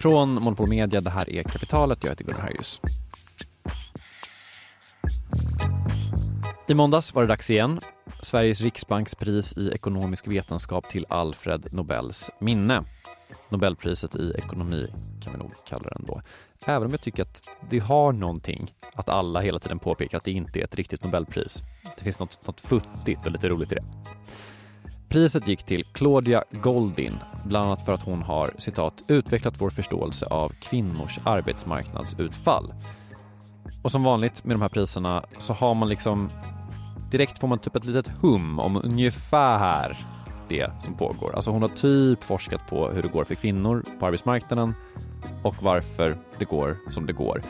Från 0.00 0.34
Monopol 0.34 0.68
Media, 0.68 1.00
det 1.00 1.10
här 1.10 1.30
är 1.30 1.42
Kapitalet. 1.42 2.04
Jag 2.04 2.10
heter 2.10 2.24
Gunnar 2.24 2.40
Harjus. 2.40 2.80
I 6.68 6.74
måndags 6.74 7.14
var 7.14 7.22
det 7.22 7.28
dags 7.28 7.50
igen. 7.50 7.80
Sveriges 8.22 8.60
Riksbanks 8.60 9.14
pris 9.14 9.56
i 9.56 9.70
ekonomisk 9.70 10.28
vetenskap 10.28 10.88
till 10.88 11.06
Alfred 11.08 11.72
Nobels 11.72 12.30
minne. 12.40 12.84
Nobelpriset 13.48 14.14
i 14.14 14.32
ekonomi 14.38 14.86
kan 15.20 15.32
vi 15.32 15.38
nog 15.38 15.52
kalla 15.66 15.90
den 15.90 16.04
då. 16.06 16.22
Även 16.66 16.86
om 16.86 16.90
jag 16.90 17.00
tycker 17.00 17.22
att 17.22 17.42
det 17.70 17.78
har 17.78 18.12
någonting 18.12 18.72
att 18.94 19.08
alla 19.08 19.40
hela 19.40 19.58
tiden 19.58 19.78
påpekar 19.78 20.18
att 20.18 20.24
det 20.24 20.32
inte 20.32 20.60
är 20.60 20.64
ett 20.64 20.74
riktigt 20.74 21.04
Nobelpris. 21.04 21.62
Det 21.98 22.04
finns 22.04 22.20
något, 22.20 22.46
något 22.46 22.60
futtigt 22.60 23.26
och 23.26 23.32
lite 23.32 23.48
roligt 23.48 23.72
i 23.72 23.74
det. 23.74 23.84
Priset 25.08 25.48
gick 25.48 25.64
till 25.64 25.84
Claudia 25.84 26.44
Goldin, 26.50 27.18
bland 27.44 27.66
annat 27.66 27.84
för 27.84 27.92
att 27.92 28.02
hon 28.02 28.22
har 28.22 28.54
citat 28.58 29.02
utvecklat 29.08 29.60
vår 29.60 29.70
förståelse 29.70 30.26
av 30.26 30.52
kvinnors 30.60 31.18
arbetsmarknadsutfall. 31.24 32.72
Och 33.82 33.92
som 33.92 34.02
vanligt 34.02 34.44
med 34.44 34.54
de 34.54 34.62
här 34.62 34.68
priserna 34.68 35.24
så 35.38 35.52
har 35.52 35.74
man 35.74 35.88
liksom 35.88 36.30
direkt 37.10 37.38
får 37.38 37.48
man 37.48 37.58
typ 37.58 37.76
ett 37.76 37.84
litet 37.84 38.08
hum 38.08 38.58
om 38.58 38.76
ungefär 38.76 40.06
det 40.48 40.70
som 40.82 40.94
pågår. 40.94 41.34
Alltså 41.34 41.50
hon 41.50 41.62
har 41.62 41.68
typ 41.68 42.24
forskat 42.24 42.68
på 42.70 42.88
hur 42.88 43.02
det 43.02 43.12
går 43.12 43.24
för 43.24 43.34
kvinnor 43.34 43.84
på 44.00 44.06
arbetsmarknaden 44.06 44.74
och 45.42 45.62
varför 45.62 46.16
det 46.38 46.44
går 46.44 46.76
som 46.90 47.06
det 47.06 47.12
går. 47.12 47.42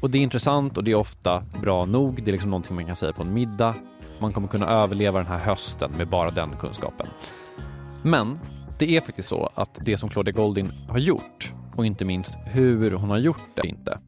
Och 0.00 0.10
det 0.10 0.18
är 0.18 0.22
intressant 0.22 0.78
och 0.78 0.84
det 0.84 0.90
är 0.90 0.94
ofta 0.94 1.42
bra 1.62 1.84
nog. 1.84 2.22
Det 2.22 2.30
är 2.30 2.32
liksom 2.32 2.50
någonting 2.50 2.74
man 2.74 2.86
kan 2.86 2.96
säga 2.96 3.12
på 3.12 3.22
en 3.22 3.34
middag. 3.34 3.74
Man 4.20 4.32
kommer 4.32 4.48
kunna 4.48 4.66
överleva 4.66 5.18
den 5.18 5.26
här 5.28 5.38
hösten 5.38 5.90
med 5.98 6.08
bara 6.08 6.30
den 6.30 6.50
kunskapen. 6.60 7.06
Men 8.02 8.38
det 8.78 8.96
är 8.96 9.00
faktiskt 9.00 9.28
så 9.28 9.50
att 9.54 9.78
det 9.84 9.96
som 9.96 10.08
Claudia 10.08 10.32
Goldin 10.32 10.72
har 10.88 10.98
gjort 10.98 11.52
och 11.74 11.86
inte 11.86 12.04
minst 12.04 12.34
hur 12.44 12.92
hon 12.92 13.10
har 13.10 13.18
gjort 13.18 13.48
det 13.54 13.68
inte. 13.68 13.98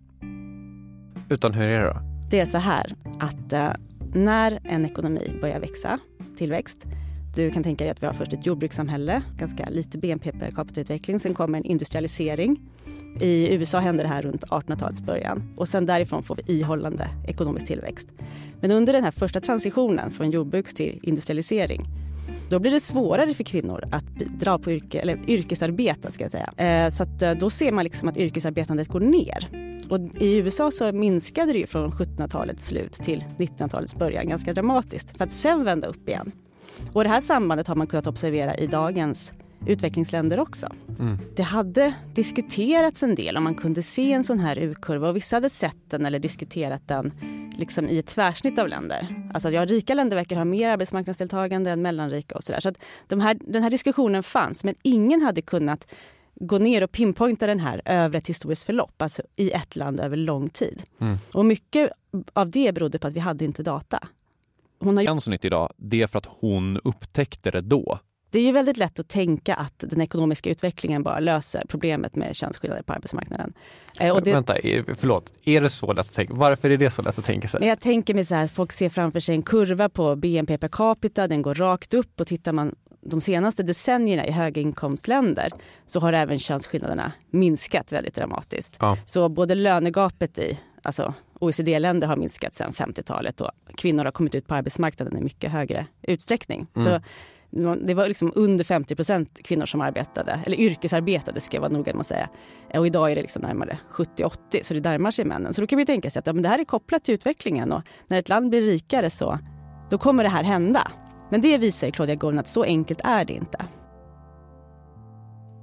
Utan 1.29 1.55
hur 1.55 1.65
är 1.65 1.81
det 1.81 1.89
då? 1.89 2.01
Det 2.31 2.41
är 2.41 2.47
så 2.47 2.59
här 2.59 2.95
att 3.21 3.53
eh, 3.53 3.71
när 4.15 4.61
en 4.65 4.85
ekonomi 4.85 5.39
börjar 5.41 5.61
växa, 5.61 5.99
tillväxt, 6.37 6.87
du 7.37 7.51
kan 7.51 7.63
tänka 7.63 7.85
dig 7.85 7.91
att 7.91 8.03
vi 8.03 8.07
har 8.07 8.13
först 8.13 8.33
ett 8.33 8.47
jordbrukssamhälle, 8.47 9.23
ganska 9.39 9.67
lite 9.71 9.99
BNP 9.99 10.33
per 10.33 10.51
capita-utveckling. 10.51 11.21
Sen 11.21 11.35
kommer 11.35 11.59
en 11.59 11.65
industrialisering. 11.65 12.61
I 13.21 13.55
USA 13.55 13.79
hände 13.79 14.03
det 14.03 14.09
här 14.09 14.23
runt 14.23 14.45
1800-talets 14.45 15.01
början 15.01 15.43
och 15.57 15.69
sen 15.69 15.87
därifrån 15.87 16.23
får 16.23 16.37
vi 16.47 16.53
ihållande 16.53 17.09
ekonomisk 17.27 17.67
tillväxt. 17.67 18.09
Men 18.61 18.71
under 18.71 18.93
den 18.93 19.05
här 19.05 19.11
första 19.11 19.41
transitionen 19.41 20.11
från 20.11 20.31
jordbruks 20.31 20.75
till 20.75 20.99
industrialisering 21.03 21.87
då 22.51 22.59
blir 22.59 22.73
det 22.73 22.81
svårare 22.81 23.35
för 23.35 23.45
kvinnor 23.45 23.85
att 23.91 24.05
dra 24.19 24.59
på 24.59 24.71
yrke, 24.71 25.01
eller 25.01 25.19
yrkesarbeta. 25.27 26.11
Ska 26.11 26.25
jag 26.25 26.31
säga. 26.31 26.53
Eh, 26.57 26.91
så 26.91 27.03
att, 27.03 27.23
eh, 27.23 27.33
då 27.33 27.51
ser 27.51 27.73
man 27.73 27.85
liksom 27.85 28.09
att 28.09 28.17
yrkesarbetandet 28.17 28.89
går 28.89 29.01
ner. 29.01 29.49
Och 29.91 29.99
I 30.19 30.37
USA 30.37 30.71
så 30.71 30.93
minskade 30.93 31.53
det 31.53 31.67
från 31.67 31.93
1700-talets 31.93 32.67
slut 32.67 32.93
till 32.93 33.25
1900-talets 33.39 33.95
början 33.95 34.29
ganska 34.29 34.53
dramatiskt 34.53 35.17
för 35.17 35.25
att 35.25 35.33
sen 35.33 35.65
vända 35.65 35.87
upp 35.87 36.09
igen. 36.09 36.33
Och 36.93 37.05
det 37.05 37.11
här 37.11 37.21
sambandet 37.21 37.67
har 37.67 37.75
man 37.75 37.87
kunnat 37.87 38.07
observera 38.07 38.55
i 38.55 38.67
dagens 38.67 39.33
utvecklingsländer 39.67 40.41
också. 40.41 40.67
Mm. 40.99 41.19
Det 41.37 41.43
hade 41.43 41.95
diskuterats 42.15 43.03
en 43.03 43.15
del 43.15 43.37
om 43.37 43.45
man 43.45 43.55
kunde 43.55 43.83
se 43.83 44.13
en 44.13 44.25
sån 44.25 44.39
här 44.39 44.59
U-kurva 44.59 45.09
och 45.09 45.17
vissa 45.17 45.37
hade 45.37 45.51
sett 45.51 45.91
den 45.91 46.07
eller 46.07 46.19
diskuterat 46.19 46.89
den 46.89 47.13
liksom 47.59 47.89
i 47.89 47.99
ett 47.99 48.07
tvärsnitt 48.07 48.59
av 48.59 48.69
länder. 48.69 49.31
Alltså 49.35 49.51
ja, 49.51 49.65
rika 49.65 49.95
länder 49.95 50.17
verkar 50.17 50.37
ha 50.37 50.45
mer 50.45 50.69
arbetsmarknadsdeltagande 50.69 51.71
än 51.71 51.83
mellanrika 51.83 52.35
och 52.35 52.45
sådär. 52.45 52.61
Så 52.61 52.69
att 52.69 52.77
de 53.07 53.21
här, 53.21 53.37
den 53.41 53.63
här 53.63 53.71
diskussionen 53.71 54.23
fanns 54.23 54.65
men 54.65 54.75
ingen 54.83 55.23
hade 55.23 55.43
kunnat 55.43 55.95
gå 56.35 56.59
ner 56.59 56.85
och 56.85 56.93
pinpointa 56.93 57.47
den 57.47 57.61
här 57.61 57.83
över 57.85 58.19
ett 58.19 58.27
historiskt 58.27 58.65
förlopp, 58.65 59.03
alltså 59.03 59.23
i 59.37 59.51
ett 59.51 59.77
land 59.77 60.01
över 60.01 60.17
lång 60.17 60.49
tid. 60.49 60.83
Mm. 60.99 61.19
Och 61.33 61.45
mycket 61.45 61.91
av 62.33 62.51
det 62.51 62.75
berodde 62.75 62.99
på 62.99 63.07
att 63.07 63.13
vi 63.13 63.21
hade 63.21 63.45
inte 63.45 63.63
data. 63.63 64.09
Hon 64.81 64.97
har... 64.97 65.11
En 65.11 65.21
så 65.21 65.31
nytt 65.31 65.45
idag, 65.45 65.73
det 65.77 66.03
är 66.03 66.07
för 66.07 66.19
att 66.19 66.29
hon 66.41 66.77
upptäckte 66.77 67.51
det 67.51 67.61
då. 67.61 67.99
Det 68.31 68.39
är 68.39 68.43
ju 68.43 68.53
väldigt 68.53 68.77
lätt 68.77 68.99
att 68.99 69.09
tänka 69.09 69.55
att 69.55 69.75
den 69.79 70.01
ekonomiska 70.01 70.51
utvecklingen 70.51 71.03
bara 71.03 71.21
löser 71.21 71.65
problemet 71.69 72.17
med 72.17 72.37
könsskillnader 72.37 72.83
på 72.83 72.93
arbetsmarknaden. 72.93 73.53
Eh, 74.01 74.15
och 74.15 74.23
det... 74.23 74.33
Vänta, 74.33 74.57
förlåt. 74.95 75.33
Är 75.45 75.61
det 75.61 75.71
så 75.71 75.93
lätt 75.93 76.07
att 76.07 76.15
tänka? 76.15 76.35
Varför 76.37 76.71
är 76.71 76.77
det 76.77 76.91
så 76.91 77.03
lätt 77.03 77.19
att 77.19 77.25
tänka 77.25 77.49
sig? 77.49 77.67
jag 77.67 77.81
tänker 77.81 78.15
mig 78.15 78.25
så 78.25 78.35
här, 78.35 78.47
folk 78.47 78.73
ser 78.73 78.89
framför 78.89 79.21
sig 79.21 79.35
en 79.35 79.43
kurva 79.43 79.89
på 79.89 80.17
BNP 80.17 80.59
per 80.59 80.69
capita, 80.69 81.29
den 81.29 81.43
går 81.43 81.55
rakt 81.55 81.95
upp 81.95 82.21
och 82.21 82.27
tittar 82.27 82.53
man 82.53 82.75
de 83.01 83.21
senaste 83.21 83.63
decennierna 83.63 84.27
i 84.27 84.31
höginkomstländer 84.31 85.49
så 85.87 86.01
har 86.01 86.13
även 86.13 86.39
könsskillnaderna 86.39 87.13
minskat 87.31 87.93
väldigt 87.93 88.15
dramatiskt. 88.15 88.77
Ja. 88.81 88.97
Så 89.05 89.29
både 89.29 89.55
lönegapet 89.55 90.39
i 90.39 90.59
alltså 90.83 91.15
OECD-länder 91.39 92.09
har 92.09 92.17
minskat 92.17 92.55
sedan 92.55 92.73
50-talet 92.73 93.41
och 93.41 93.51
kvinnor 93.77 94.05
har 94.05 94.13
kommit 94.13 94.35
ut 94.35 94.47
på 94.47 94.55
arbetsmarknaden 94.55 95.17
i 95.17 95.21
mycket 95.21 95.51
högre 95.51 95.87
utsträckning. 96.03 96.67
Mm. 96.75 96.87
Så 96.87 97.01
det 97.87 97.95
var 97.95 98.09
liksom 98.09 98.33
under 98.35 98.65
50 98.65 98.97
procent 98.97 99.41
kvinnor 99.45 99.67
som 99.67 99.81
arbetade, 99.81 100.41
eller 100.47 100.57
yrkesarbetade 100.57 101.41
ska 101.41 101.57
jag 101.57 101.61
vara 101.61 101.73
noga 101.73 101.93
med 101.93 102.01
att 102.01 102.07
säga. 102.07 102.29
Och 102.75 102.87
idag 102.87 103.11
är 103.11 103.17
det 103.17 103.23
liksom 103.23 103.43
närmare 103.43 103.79
70-80, 103.93 104.63
så 104.63 104.75
det 104.75 104.81
närmar 104.81 105.11
sig 105.11 105.25
männen. 105.25 105.55
Så 105.55 105.61
då 105.61 105.67
kan 105.67 105.79
vi 105.79 105.87
tänka 105.87 106.11
sig 106.11 106.21
att 106.21 106.27
ja, 106.27 106.33
men 106.33 106.43
det 106.43 106.49
här 106.49 106.59
är 106.59 106.65
kopplat 106.65 107.05
till 107.05 107.15
utvecklingen 107.15 107.73
och 107.73 107.83
när 108.09 108.19
ett 108.19 108.29
land 108.29 108.51
blir 108.51 108.63
rikare 108.63 109.11
så 109.11 109.39
då 109.91 109.99
kommer 109.99 110.23
det 110.23 110.31
här 110.31 110.45
hända. 110.45 110.89
Men 111.31 111.41
det 111.41 111.59
visar 111.59 111.91
Claudia 111.91 112.15
Goldin 112.15 112.39
att 112.39 112.47
så 112.47 112.63
enkelt 112.63 113.01
är 113.05 113.25
det 113.25 113.33
inte. 113.33 113.59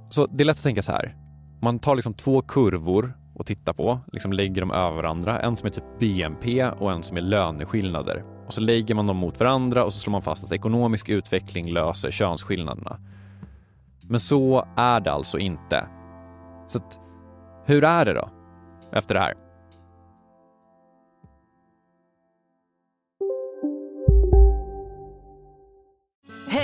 Så 0.08 0.26
det 0.26 0.42
är 0.42 0.44
lätt 0.44 0.56
att 0.56 0.62
tänka 0.62 0.82
så 0.82 0.92
här. 0.92 1.16
Man 1.62 1.78
tar 1.78 1.96
liksom 1.96 2.14
två 2.14 2.42
kurvor 2.42 3.12
och 3.34 3.46
tittar 3.46 3.72
på, 3.72 4.00
liksom 4.12 4.32
lägger 4.32 4.60
dem 4.60 4.70
över 4.70 4.96
varandra. 4.96 5.40
En 5.40 5.56
som 5.56 5.66
är 5.66 5.70
typ 5.70 5.98
BNP 5.98 6.64
och 6.64 6.92
en 6.92 7.02
som 7.02 7.16
är 7.16 7.20
löneskillnader. 7.20 8.24
Och 8.48 8.54
så 8.54 8.60
lägger 8.60 8.94
man 8.94 9.06
dem 9.06 9.16
mot 9.16 9.40
varandra 9.40 9.84
och 9.84 9.94
så 9.94 10.00
slår 10.00 10.12
man 10.12 10.22
fast 10.22 10.44
att 10.44 10.52
ekonomisk 10.52 11.08
utveckling 11.08 11.72
löser 11.72 12.10
könsskillnaderna. 12.10 12.98
Men 14.02 14.20
så 14.20 14.66
är 14.76 15.00
det 15.00 15.12
alltså 15.12 15.38
inte. 15.38 15.86
Så 16.66 16.78
att, 16.78 17.00
hur 17.66 17.84
är 17.84 18.04
det 18.04 18.12
då? 18.12 18.30
Efter 18.92 19.14
det 19.14 19.20
här. 19.20 19.34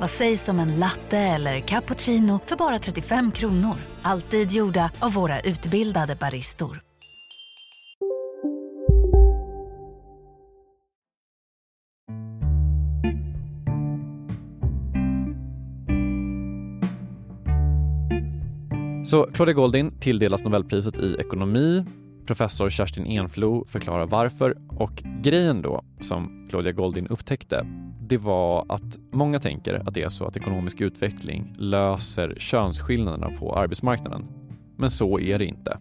Vad 0.00 0.10
sägs 0.10 0.48
om 0.48 0.58
en 0.58 0.78
latte 0.78 1.18
eller 1.18 1.60
cappuccino 1.60 2.40
för 2.46 2.56
bara 2.56 2.78
35 2.78 3.32
kronor? 3.32 3.74
Alltid 4.02 4.52
gjorda 4.52 4.90
av 4.98 5.12
våra 5.12 5.40
utbildade 5.40 6.16
baristor. 6.20 6.82
Så 19.06 19.24
Claudia 19.32 19.54
Goldin 19.54 20.00
tilldelas 20.00 20.44
Nobelpriset 20.44 20.98
i 20.98 21.16
ekonomi. 21.20 21.84
Professor 22.30 22.70
Kerstin 22.70 23.06
Enflo 23.06 23.64
förklarar 23.68 24.06
varför 24.06 24.58
och 24.68 25.02
grejen 25.22 25.62
då 25.62 25.84
som 26.00 26.46
Claudia 26.50 26.72
Goldin 26.72 27.06
upptäckte 27.06 27.66
det 28.00 28.16
var 28.16 28.66
att 28.68 28.98
många 29.12 29.40
tänker 29.40 29.74
att 29.74 29.94
det 29.94 30.02
är 30.02 30.08
så 30.08 30.24
att 30.26 30.36
ekonomisk 30.36 30.80
utveckling 30.80 31.54
löser 31.58 32.34
könsskillnaderna 32.38 33.30
på 33.38 33.56
arbetsmarknaden. 33.56 34.26
Men 34.76 34.90
så 34.90 35.20
är 35.20 35.38
det 35.38 35.44
inte. 35.44 35.78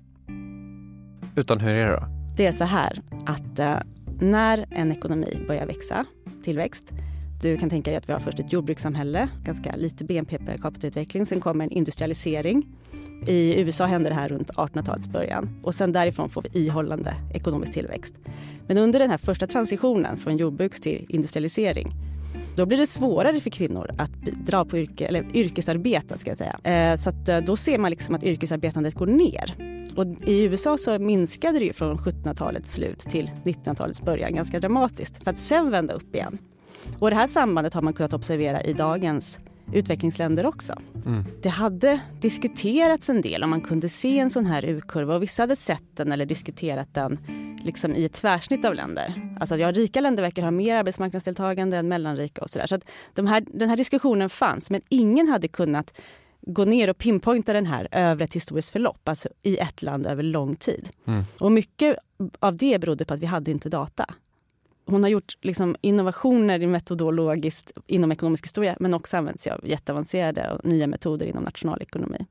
Utan 1.36 1.60
hur 1.60 1.70
är 1.70 1.90
det 1.90 1.96
då? 1.96 2.06
Det 2.38 2.46
är 2.46 2.52
så 2.52 2.64
här 2.64 3.02
att 3.26 3.60
eh, 3.60 3.76
när 4.22 4.66
en 4.72 4.92
ekonomi 4.92 5.44
börjar 5.48 5.66
växa, 5.66 6.06
tillväxt, 6.44 6.94
du 7.42 7.58
kan 7.58 7.70
tänka 7.70 7.92
dig 7.92 7.98
att 7.98 8.10
vi 8.10 8.14
har 8.14 8.20
först 8.20 8.40
ett 8.40 8.54
jordbrukssamhälle, 8.54 9.30
ganska 9.44 9.76
lite 9.76 10.04
BNP 10.04 10.38
per 10.38 10.58
capita-utveckling. 10.58 11.26
Sen 11.26 11.42
kommer 11.42 11.66
en 11.66 11.72
industrialisering. 11.72 12.68
I 13.28 13.62
USA 13.62 13.86
hände 13.86 14.10
det 14.10 14.16
här 14.16 14.30
runt 14.30 14.52
1800-talets 14.52 15.08
början 15.08 15.50
och 15.64 15.76
sen 15.76 15.92
därifrån 15.92 16.30
får 16.30 16.42
vi 16.42 16.60
ihållande 16.60 17.16
ekonomisk 17.34 17.74
tillväxt. 17.74 18.16
Men 18.68 18.78
under 18.78 19.00
den 19.00 19.10
här 19.10 19.18
första 19.18 19.48
transitionen 19.48 20.18
från 20.18 20.38
jordbruks 20.38 20.82
till 20.82 21.06
industrialisering 21.10 21.92
Då 22.56 22.66
blir 22.66 22.78
det 22.78 22.88
svårare 22.88 23.40
för 23.40 23.50
kvinnor 23.50 23.92
att 23.98 24.12
dra 24.22 24.66
på 24.66 24.78
yrke, 24.78 25.06
eller 25.06 25.26
yrkesarbeta. 25.34 26.18
Ska 26.18 26.30
jag 26.30 26.38
säga. 26.38 26.60
Eh, 26.64 26.98
så 26.98 27.10
att, 27.10 27.30
eh, 27.30 27.38
då 27.38 27.56
ser 27.56 27.78
man 27.78 27.92
liksom 27.92 28.16
att 28.16 28.24
yrkesarbetandet 28.24 28.94
går 28.94 29.08
ner. 29.08 29.56
Och 29.96 30.06
I 30.26 30.44
USA 30.44 30.78
så 30.78 31.00
minskade 31.00 31.60
det 31.60 31.66
ju 31.66 31.74
från 31.74 31.98
1700-talets 31.98 32.74
slut 32.74 33.00
till 33.00 33.32
1900-talets 33.44 34.02
början 34.02 34.36
ganska 34.36 34.60
dramatiskt 34.60 35.24
för 35.24 35.32
att 35.32 35.38
sen 35.38 35.72
vända 35.72 35.94
upp 35.94 36.16
igen. 36.16 36.38
Och 37.00 37.10
det 37.10 37.16
här 37.16 37.28
sambandet 37.28 37.74
har 37.74 37.82
man 37.82 37.94
kunnat 37.94 38.14
observera 38.14 38.64
i 38.64 38.74
dagens 38.74 39.40
utvecklingsländer 39.74 40.46
också. 40.46 40.74
Mm. 41.06 41.24
Det 41.42 41.50
hade 41.50 42.00
diskuterats 42.22 43.10
en 43.10 43.22
del 43.22 43.44
om 43.44 43.50
man 43.50 43.62
kunde 43.62 43.90
se 43.90 44.20
en 44.20 44.30
sån 44.30 44.46
här 44.46 44.66
U-kurva 44.66 45.16
och 45.16 45.24
vissa 45.24 45.44
hade 45.44 45.56
sett 45.56 45.96
den 45.96 46.12
eller 46.12 46.26
diskuterat 46.26 46.94
den 46.94 47.20
liksom 47.64 47.96
i 47.96 48.06
ett 48.06 48.14
tvärsnitt 48.14 48.66
av 48.66 48.76
länder. 48.76 49.36
Alltså 49.40 49.58
ja, 49.58 49.72
rika 49.72 50.02
länder 50.02 50.24
verkar 50.24 50.44
ha 50.44 50.52
mer 50.52 50.76
arbetsmarknadsdeltagande 50.76 51.78
än 51.78 51.88
mellanrika 51.88 52.42
och 52.42 52.50
sådär. 52.50 52.68
Så 52.68 52.76
att 52.76 52.90
de 53.14 53.28
här, 53.28 53.44
den 53.48 53.70
här 53.70 53.78
diskussionen 53.78 54.30
fanns 54.30 54.70
men 54.70 54.82
ingen 54.90 55.28
hade 55.28 55.48
kunnat 55.48 55.94
gå 56.42 56.66
ner 56.66 56.90
och 56.90 56.98
pinpointa 56.98 57.54
den 57.54 57.66
här 57.66 57.88
över 57.92 58.26
ett 58.26 58.36
historiskt 58.36 58.70
förlopp, 58.70 59.10
alltså 59.10 59.30
i 59.42 59.58
ett 59.58 59.82
land 59.82 60.08
över 60.08 60.24
lång 60.24 60.56
tid. 60.56 60.90
Mm. 61.08 61.24
Och 61.40 61.52
mycket 61.52 61.98
av 62.40 62.56
det 62.56 62.82
berodde 62.82 63.06
på 63.06 63.14
att 63.14 63.20
vi 63.20 63.26
hade 63.26 63.52
inte 63.52 63.70
data 63.70 64.06
hon 64.90 65.04
har 65.04 65.10
gjort 65.10 65.38
liksom 65.42 65.76
innovationer 65.82 66.68
metodologiskt 66.68 67.72
inom 67.88 68.12
ekonomisk 68.12 68.46
historia 68.46 68.76
men 68.80 68.94
också 68.94 69.18
använt 69.18 69.40
sig 69.40 69.52
av 69.52 69.68
jätteavancerade 69.68 70.52
och 70.52 70.66
nya 70.66 70.88
metoder 70.88 71.26
inom 71.26 71.44
nationalekonomi. 71.44 72.26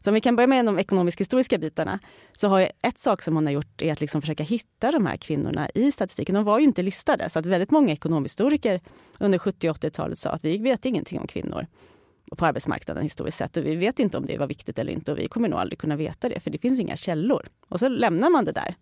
Så 0.00 0.10
om 0.10 0.14
vi 0.14 0.20
kan 0.20 0.36
börja 0.36 0.46
med 0.46 0.66
de 0.66 0.78
ekonomisk-historiska 0.78 1.58
bitarna 1.58 1.98
så 2.32 2.48
har 2.48 2.60
jag 2.60 2.70
ett 2.82 2.98
sak 2.98 3.22
som 3.22 3.34
hon 3.34 3.46
har 3.46 3.52
gjort 3.52 3.82
är 3.82 3.92
att 3.92 4.00
liksom 4.00 4.20
försöka 4.20 4.42
hitta 4.42 4.92
de 4.92 5.06
här 5.06 5.16
kvinnorna 5.16 5.68
i 5.74 5.92
statistiken. 5.92 6.34
De 6.34 6.44
var 6.44 6.58
ju 6.58 6.64
inte 6.64 6.82
listade 6.82 7.28
så 7.28 7.38
att 7.38 7.46
väldigt 7.46 7.70
många 7.70 7.92
ekonomhistoriker 7.92 8.80
under 9.18 9.38
70 9.38 9.70
och 9.70 9.76
80-talet 9.76 10.18
sa 10.18 10.30
att 10.30 10.44
vi 10.44 10.58
vet 10.58 10.84
ingenting 10.84 11.20
om 11.20 11.26
kvinnor 11.26 11.66
på 12.36 12.46
arbetsmarknaden 12.46 13.02
historiskt 13.02 13.38
sett 13.38 13.56
och 13.56 13.66
vi 13.66 13.76
vet 13.76 13.98
inte 13.98 14.18
om 14.18 14.26
det 14.26 14.38
var 14.38 14.46
viktigt 14.46 14.78
eller 14.78 14.92
inte 14.92 15.12
och 15.12 15.18
vi 15.18 15.28
kommer 15.28 15.48
nog 15.48 15.58
aldrig 15.58 15.78
kunna 15.78 15.96
veta 15.96 16.28
det 16.28 16.40
för 16.40 16.50
det 16.50 16.58
finns 16.58 16.80
inga 16.80 16.96
källor. 16.96 17.48
Och 17.68 17.80
så 17.80 17.88
lämnar 17.88 18.30
man 18.30 18.44
det 18.44 18.52
där. 18.52 18.74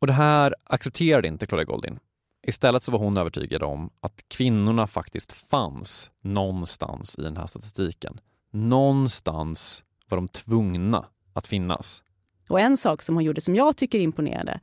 Och 0.00 0.06
det 0.06 0.12
här 0.12 0.54
accepterade 0.64 1.28
inte 1.28 1.46
Claudia 1.46 1.64
Goldin. 1.64 1.98
Istället 2.46 2.82
så 2.82 2.92
var 2.92 2.98
hon 2.98 3.18
övertygad 3.18 3.62
om 3.62 3.90
att 4.00 4.28
kvinnorna 4.28 4.86
faktiskt 4.86 5.32
fanns 5.32 6.10
någonstans 6.20 7.18
i 7.18 7.22
den 7.22 7.36
här 7.36 7.46
statistiken. 7.46 8.20
Någonstans 8.50 9.84
var 10.08 10.16
de 10.16 10.28
tvungna 10.28 11.06
att 11.32 11.46
finnas. 11.46 12.02
Och 12.48 12.60
en 12.60 12.76
sak 12.76 13.02
som 13.02 13.14
hon 13.14 13.24
gjorde 13.24 13.40
som 13.40 13.56
jag 13.56 13.76
tycker 13.76 14.00
imponerade 14.00 14.60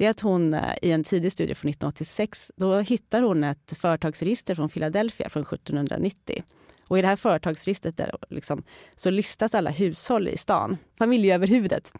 det 0.00 0.06
är 0.06 0.10
att 0.10 0.20
hon 0.20 0.54
eh, 0.54 0.74
i 0.82 0.92
en 0.92 1.04
tidig 1.04 1.32
studie 1.32 1.54
från 1.54 1.68
1986 1.68 2.52
då 2.56 2.78
hittar 2.78 3.22
hon 3.22 3.44
ett 3.44 3.72
företagsregister 3.78 4.54
från 4.54 4.68
Philadelphia 4.68 5.28
från 5.28 5.42
1790. 5.42 6.42
Och 6.86 6.98
I 6.98 7.02
det 7.02 7.08
här 7.08 7.16
företagsregistret 7.16 7.96
där 7.96 8.16
liksom, 8.30 8.62
så 8.96 9.10
listas 9.10 9.54
alla 9.54 9.70
hushåll 9.70 10.28
i 10.28 10.36
stan. 10.36 10.76
Familjeöverhuvudet 10.98 11.92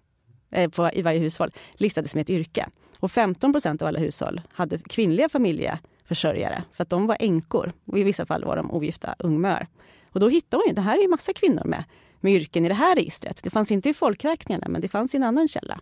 Eh, 0.50 0.70
på, 0.70 0.90
i 0.92 1.02
varje 1.02 1.18
hushåll 1.18 1.50
listades 1.72 2.14
med 2.14 2.22
ett 2.22 2.30
yrke. 2.30 2.66
Och 2.98 3.12
15 3.12 3.52
procent 3.52 3.82
av 3.82 3.88
alla 3.88 3.98
hushåll 3.98 4.40
hade 4.52 4.78
kvinnliga 4.78 5.28
familjeförsörjare 5.28 6.62
för 6.72 6.82
att 6.82 6.90
de 6.90 7.06
var 7.06 7.16
änkor 7.20 7.72
och 7.84 7.98
i 7.98 8.02
vissa 8.02 8.26
fall 8.26 8.44
var 8.44 8.56
de 8.56 8.70
ogifta 8.70 9.14
ungmör. 9.18 9.66
Och 10.12 10.20
då 10.20 10.28
hittade 10.28 10.62
hon 10.62 10.68
ju, 10.68 10.74
det 10.74 10.80
här 10.80 10.98
är 10.98 11.02
ju 11.02 11.08
massa 11.08 11.32
kvinnor 11.32 11.62
med, 11.64 11.84
med 12.20 12.32
yrken 12.32 12.64
i 12.64 12.68
det 12.68 12.74
här 12.74 12.96
registret. 12.96 13.40
Det 13.42 13.50
fanns 13.50 13.72
inte 13.72 13.88
i 13.88 13.94
folkräkningarna 13.94 14.68
men 14.68 14.80
det 14.80 14.88
fanns 14.88 15.14
i 15.14 15.16
en 15.16 15.22
annan 15.22 15.48
källa. 15.48 15.80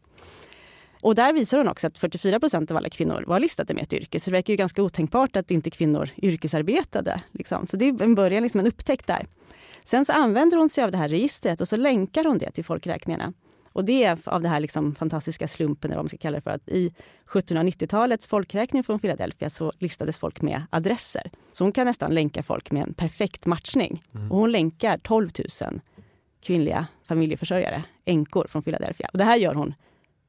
Och 1.01 1.15
där 1.15 1.33
visar 1.33 1.59
hon 1.59 1.69
också 1.69 1.87
att 1.87 1.99
44 1.99 2.41
procent 2.41 2.71
av 2.71 2.77
alla 2.77 2.91
kvinnor 2.91 3.25
var 3.27 3.41
listade 3.41 3.75
med 3.75 3.83
ett 3.83 3.93
yrke. 3.93 4.21
Så 4.21 4.31
det 4.31 4.37
verkar 4.37 4.53
ju 4.53 4.57
ganska 4.57 4.83
otänkbart 4.83 5.37
att 5.37 5.51
inte 5.51 5.71
kvinnor 5.71 6.11
yrkesarbetade. 6.17 7.21
Liksom. 7.33 7.67
Så 7.67 7.77
det 7.77 7.89
är 7.89 8.03
en 8.03 8.15
början, 8.15 8.43
liksom 8.43 8.61
en 8.61 8.67
upptäckt 8.67 9.07
där. 9.07 9.27
Sen 9.85 10.05
så 10.05 10.13
använder 10.13 10.57
hon 10.57 10.69
sig 10.69 10.85
av 10.85 10.91
det 10.91 10.99
här 10.99 11.09
registret 11.09 11.61
och 11.61 11.69
så 11.69 11.77
länkar 11.77 12.25
hon 12.25 12.39
det 12.39 12.51
till 12.51 12.65
folkräkningarna. 12.65 13.33
Och 13.79 13.85
det 13.85 14.05
är 14.05 14.19
av 14.25 14.43
det 14.43 14.49
här 14.49 14.61
liksom 14.61 14.95
fantastiska 14.95 15.49
slumpen, 15.49 15.91
eller 15.91 15.97
vad 15.97 16.05
man 16.05 16.09
ska 16.09 16.19
kalla 16.19 16.37
det 16.37 16.41
för, 16.41 16.51
att 16.51 16.69
i 16.69 16.93
1790-talets 17.27 18.27
folkräkning 18.27 18.85
från 18.85 18.99
Philadelphia 18.99 19.51
så 19.51 19.73
listades 19.79 20.19
folk 20.19 20.43
med 20.43 20.63
adresser. 20.71 21.31
Så 21.53 21.65
hon 21.65 21.73
kan 21.73 21.87
nästan 21.87 22.15
länka 22.15 22.43
folk 22.43 22.71
med 22.71 22.83
en 22.83 22.95
perfekt 22.95 23.47
matchning. 23.47 24.05
Mm. 24.15 24.33
Och 24.33 24.39
hon 24.39 24.53
länkar 24.53 24.99
12 24.99 25.31
000 25.63 25.81
kvinnliga 26.41 26.87
familjeförsörjare, 27.05 27.85
änkor 28.05 28.47
från 28.49 28.63
Philadelphia. 28.63 29.09
Och 29.13 29.19
det 29.19 29.25
här 29.25 29.37
gör 29.37 29.55
hon 29.55 29.75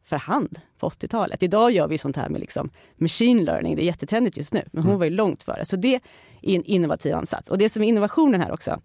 för 0.03 0.17
hand 0.17 0.59
på 0.79 0.89
80-talet. 0.89 1.43
Idag 1.43 1.71
gör 1.71 1.87
vi 1.87 1.97
sånt 1.97 2.15
här 2.15 2.29
med 2.29 2.41
liksom 2.41 2.69
machine 2.95 3.45
learning, 3.45 3.75
det 3.75 3.83
är 3.83 3.85
jättetrendigt 3.85 4.37
just 4.37 4.53
nu, 4.53 4.63
men 4.71 4.83
hon 4.83 4.91
mm. 4.91 4.99
var 4.99 5.05
ju 5.05 5.11
långt 5.11 5.43
före. 5.43 5.65
Så 5.65 5.75
det 5.75 5.95
är 6.41 6.55
en 6.55 6.63
innovativ 6.63 7.15
ansats. 7.15 7.49
Och 7.49 7.57
det 7.57 7.69
som 7.69 7.83
är 7.83 7.87
innovationen 7.87 8.41
här 8.41 8.51
också, 8.51 8.81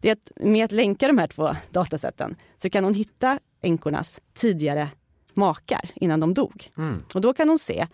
det 0.00 0.08
är 0.08 0.12
att 0.12 0.30
med 0.36 0.64
att 0.64 0.72
länka 0.72 1.06
de 1.06 1.18
här 1.18 1.26
två 1.26 1.50
datasätten 1.70 2.36
så 2.56 2.70
kan 2.70 2.84
hon 2.84 2.94
hitta 2.94 3.38
änkornas 3.66 4.20
tidigare 4.34 4.88
makar 5.34 5.90
innan 5.94 6.20
de 6.20 6.34
dog. 6.34 6.70
Mm. 6.78 7.02
Och 7.14 7.20
då 7.20 7.32
kan 7.32 7.48
hon 7.48 7.58
se 7.58 7.86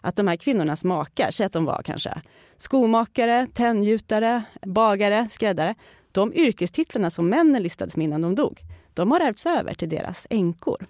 att 0.00 0.16
de 0.16 0.28
här 0.28 0.36
kvinnornas 0.36 0.84
makar, 0.84 1.30
säg 1.30 1.46
att 1.46 1.52
de 1.52 1.64
var 1.64 1.82
kanske 1.82 2.22
skomakare, 2.56 3.46
tenngjutare, 3.52 4.42
bagare, 4.66 5.28
skräddare. 5.30 5.74
De 6.12 6.34
yrkestitlarna 6.34 7.10
som 7.10 7.28
männen 7.28 7.62
listades 7.62 7.96
med 7.96 8.04
innan 8.04 8.20
de 8.20 8.34
dog, 8.34 8.60
de 8.94 9.12
har 9.12 9.20
ärvts 9.20 9.46
över 9.46 9.74
till 9.74 9.88
deras 9.88 10.26
änkor. 10.30 10.86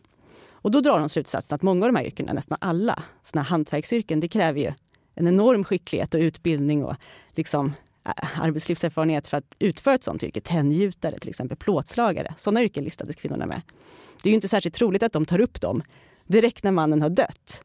Och 0.53 0.71
då 0.71 0.81
drar 0.81 0.99
de 0.99 1.09
slutsatsen 1.09 1.55
att 1.55 1.63
många 1.63 1.87
av 1.87 1.93
de 1.93 1.99
här 1.99 2.07
yrkena, 2.07 2.33
nästan 2.33 2.59
alla 2.61 3.03
såna 3.23 3.43
hantverksyrken, 3.43 4.21
det 4.21 4.29
kräver 4.29 4.61
ju 4.61 4.73
en 5.15 5.29
enorm 5.29 5.65
skicklighet 5.65 6.15
och 6.15 6.21
utbildning 6.21 6.85
och 6.85 6.97
liksom 7.31 7.73
arbetslivserfarenhet 8.41 9.27
för 9.27 9.37
att 9.37 9.57
utföra 9.59 9.95
ett 9.95 10.05
sånt 10.05 10.23
yrke. 10.23 10.41
Tenngjutare, 10.41 11.19
till 11.19 11.29
exempel 11.29 11.57
plåtslagare. 11.57 12.35
Sådana 12.37 12.63
yrken 12.63 12.85
listades 12.85 13.17
kvinnorna 13.17 13.47
med. 13.47 13.63
Det 14.22 14.28
är 14.28 14.31
ju 14.31 14.34
inte 14.34 14.49
särskilt 14.49 14.75
troligt 14.75 15.02
att 15.02 15.12
de 15.12 15.25
tar 15.25 15.40
upp 15.40 15.61
dem 15.61 15.82
direkt 16.26 16.64
när 16.64 16.70
mannen 16.70 17.02
har 17.02 17.11
dött. 17.11 17.64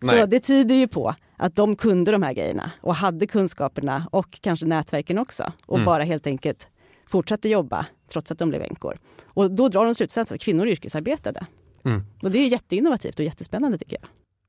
Nej. 0.00 0.20
Så 0.20 0.26
det 0.26 0.40
tyder 0.40 0.74
ju 0.74 0.88
på 0.88 1.14
att 1.36 1.54
de 1.54 1.76
kunde 1.76 2.12
de 2.12 2.22
här 2.22 2.32
grejerna 2.32 2.70
och 2.80 2.94
hade 2.94 3.26
kunskaperna 3.26 4.08
och 4.12 4.38
kanske 4.40 4.66
nätverken 4.66 5.18
också. 5.18 5.52
Och 5.66 5.76
mm. 5.76 5.86
bara 5.86 6.02
helt 6.02 6.26
enkelt 6.26 6.68
fortsatte 7.06 7.48
jobba 7.48 7.86
trots 8.08 8.32
att 8.32 8.38
de 8.38 8.48
blev 8.48 8.62
änkor. 8.62 8.98
Och 9.26 9.50
då 9.50 9.68
drar 9.68 9.84
de 9.84 9.94
slutsatsen 9.94 10.34
att 10.34 10.40
kvinnor 10.40 10.68
yrkesarbetade. 10.68 11.46
Mm. 11.84 12.04
Och 12.22 12.30
det 12.30 12.38
är 12.38 12.48
jätteinnovativt 12.48 13.18
och 13.18 13.24
jättespännande 13.24 13.78
tycker 13.78 13.98
jag. 14.00 14.08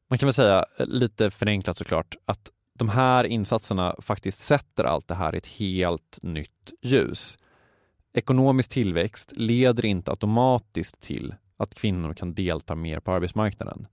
Man 0.09 0.19
kan 0.19 0.27
väl 0.27 0.33
säga, 0.33 0.65
lite 0.79 1.29
förenklat 1.29 1.77
såklart, 1.77 2.15
att 2.25 2.51
de 2.79 2.89
här 2.89 3.23
insatserna 3.23 3.95
faktiskt 4.01 4.39
sätter 4.39 4.83
allt 4.83 5.07
det 5.07 5.15
här 5.15 5.35
i 5.35 5.37
ett 5.37 5.47
helt 5.47 6.19
nytt 6.21 6.73
ljus. 6.81 7.37
Ekonomisk 8.17 8.69
tillväxt 8.69 9.33
leder 9.35 9.85
inte 9.85 10.11
automatiskt 10.11 10.99
till 11.01 11.35
att 11.57 11.73
kvinnor 11.73 12.13
kan 12.13 12.33
delta 12.33 12.75
mer 12.75 12.99
på 12.99 13.11
arbetsmarknaden. 13.11 13.87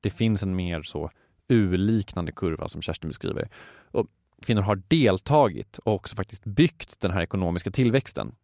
Det 0.00 0.10
finns 0.10 0.42
en 0.42 0.56
mer 0.56 0.82
så 0.82 1.10
U-liknande 1.48 2.32
kurva 2.32 2.68
som 2.68 2.82
Kerstin 2.82 3.08
beskriver. 3.08 3.48
Och 3.90 4.06
kvinnor 4.42 4.62
har 4.62 4.82
deltagit 4.88 5.78
och 5.78 5.94
också 5.94 6.16
faktiskt 6.16 6.44
byggt 6.44 7.00
den 7.00 7.10
här 7.10 7.22
ekonomiska 7.22 7.70
tillväxten. 7.70 8.34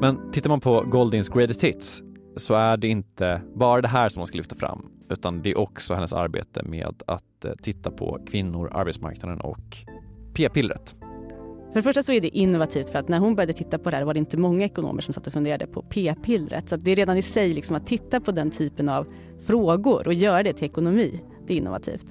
Men 0.00 0.30
tittar 0.32 0.48
man 0.48 0.60
på 0.60 0.80
Goldins 0.80 1.28
Greatest 1.28 1.64
Hits 1.64 2.02
så 2.36 2.54
är 2.54 2.76
det 2.76 2.88
inte 2.88 3.42
bara 3.54 3.80
det 3.80 3.88
här 3.88 4.08
som 4.08 4.20
hon 4.20 4.26
ska 4.26 4.36
lyfta 4.36 4.54
fram, 4.54 4.90
utan 5.10 5.42
det 5.42 5.50
är 5.50 5.58
också 5.58 5.94
hennes 5.94 6.12
arbete 6.12 6.62
med 6.62 7.02
att 7.06 7.44
eh, 7.44 7.52
titta 7.62 7.90
på 7.90 8.18
kvinnor, 8.26 8.70
arbetsmarknaden 8.72 9.40
och 9.40 9.76
p-pillret. 10.34 10.96
För 11.68 11.80
det 11.80 11.82
första 11.82 12.02
så 12.02 12.12
är 12.12 12.20
det 12.20 12.36
innovativt 12.36 12.90
för 12.90 12.98
att 12.98 13.08
när 13.08 13.18
hon 13.18 13.34
började 13.34 13.52
titta 13.52 13.78
på 13.78 13.90
det 13.90 13.96
här 13.96 14.04
var 14.04 14.14
det 14.14 14.18
inte 14.18 14.36
många 14.36 14.64
ekonomer 14.64 15.00
som 15.00 15.14
satt 15.14 15.26
och 15.26 15.32
funderade 15.32 15.66
på 15.66 15.82
p-pillret. 15.82 16.68
Så 16.68 16.76
det 16.76 16.90
är 16.90 16.96
redan 16.96 17.16
i 17.16 17.22
sig 17.22 17.52
liksom 17.52 17.76
att 17.76 17.86
titta 17.86 18.20
på 18.20 18.32
den 18.32 18.50
typen 18.50 18.88
av 18.88 19.06
frågor 19.46 20.06
och 20.06 20.14
göra 20.14 20.42
det 20.42 20.52
till 20.52 20.64
ekonomi, 20.64 21.20
det 21.46 21.52
är 21.52 21.56
innovativt. 21.56 22.06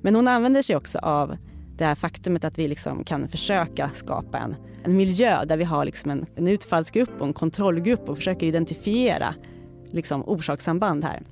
Men 0.00 0.14
hon 0.14 0.28
använder 0.28 0.62
sig 0.62 0.76
också 0.76 0.98
av 0.98 1.34
det 1.78 1.84
här 1.84 1.94
faktumet 1.94 2.44
att 2.44 2.58
vi 2.58 2.68
liksom 2.68 3.04
kan 3.04 3.28
försöka 3.28 3.90
skapa 3.94 4.38
en, 4.38 4.54
en 4.84 4.96
miljö 4.96 5.44
där 5.44 5.56
vi 5.56 5.64
har 5.64 5.84
liksom 5.84 6.10
en, 6.10 6.26
en 6.36 6.48
utfallsgrupp 6.48 7.20
och 7.20 7.26
en 7.26 7.32
kontrollgrupp 7.32 8.08
och 8.08 8.16
försöker 8.16 8.46
identifiera 8.46 9.34
liksom 9.90 10.22
orsakssamband 10.26 11.04
här. 11.04 11.22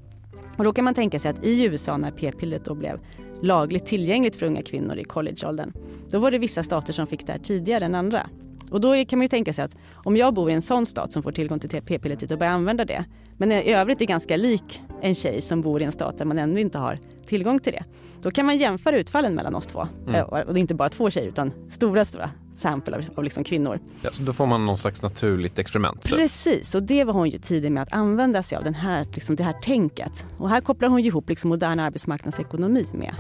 Och 0.57 0.65
då 0.65 0.73
kan 0.73 0.85
man 0.85 0.95
tänka 0.95 1.19
sig 1.19 1.31
att 1.31 1.45
i 1.45 1.65
USA 1.65 1.97
när 1.97 2.11
p-pillret 2.11 2.65
då 2.65 2.75
blev 2.75 3.01
lagligt 3.43 3.87
tillgängligt 3.87 4.37
för 4.37 4.47
unga 4.47 4.63
kvinnor 4.63 4.97
i 4.97 5.05
collegeåldern, 5.05 5.73
då 6.11 6.19
var 6.19 6.31
det 6.31 6.39
vissa 6.39 6.63
stater 6.63 6.93
som 6.93 7.07
fick 7.07 7.27
det 7.27 7.33
här 7.33 7.39
tidigare 7.39 7.85
än 7.85 7.95
andra. 7.95 8.31
Och 8.71 8.81
då 8.81 9.05
kan 9.05 9.19
man 9.19 9.25
ju 9.25 9.29
tänka 9.29 9.53
sig 9.53 9.65
att 9.65 9.77
om 9.93 10.17
jag 10.17 10.35
bor 10.35 10.51
i 10.51 10.55
en 10.55 10.63
sån 10.63 10.87
stat 10.87 11.13
som 11.13 11.23
får 11.23 11.33
tillgång 11.33 11.59
till 11.59 11.83
p-piller 11.83 12.33
och 12.33 12.39
börjar 12.39 12.53
använda 12.53 12.85
det, 12.85 13.05
men 13.37 13.53
i 13.53 13.73
övrigt 13.73 14.01
är 14.01 14.05
ganska 14.05 14.37
lik 14.37 14.81
en 15.03 15.15
tjej 15.15 15.41
som 15.41 15.63
bor 15.63 15.83
i 15.83 15.85
en 15.85 15.93
stat 15.93 16.19
där 16.19 16.25
man 16.25 16.39
ännu 16.39 16.61
inte 16.61 16.79
har 16.79 16.99
tillgång 17.27 17.59
till 17.59 17.73
det. 17.73 17.85
Då 18.23 18.31
kan 18.31 18.47
man 18.47 18.57
jämföra 18.57 18.97
utfallen 18.97 19.35
mellan 19.35 19.55
oss 19.55 19.67
två. 19.67 19.87
Mm. 20.07 20.25
Och 20.25 20.55
det 20.55 20.59
är 20.59 20.61
inte 20.61 20.75
bara 20.75 20.89
två 20.89 21.11
tjejer 21.11 21.29
utan 21.29 21.53
stora, 21.69 22.05
stora 22.05 22.31
sample 22.55 22.97
av, 22.97 23.05
av 23.17 23.25
liksom 23.25 23.45
kvinnor. 23.45 23.81
Ja, 24.03 24.11
så 24.13 24.23
då 24.23 24.33
får 24.33 24.47
man 24.47 24.67
någon 24.67 24.79
slags 24.79 25.03
naturligt 25.03 25.59
experiment? 25.59 26.03
Typ. 26.03 26.13
Precis, 26.13 26.75
och 26.75 26.83
det 26.83 27.05
var 27.05 27.13
hon 27.13 27.29
ju 27.29 27.39
tidig 27.39 27.73
med 27.73 27.83
att 27.83 27.93
använda 27.93 28.43
sig 28.43 28.59
av 28.59 28.65
den 28.65 28.75
här, 28.75 29.07
liksom 29.13 29.37
det 29.37 29.45
här 29.45 29.53
tänket. 29.53 30.27
Och 30.39 30.51
här 30.51 30.61
kopplar 30.61 30.89
hon 30.89 31.01
ihop 31.01 31.29
liksom 31.29 31.51
modern 31.51 31.81
arbetsmarknadsekonomi 31.81 32.87
med 32.93 33.15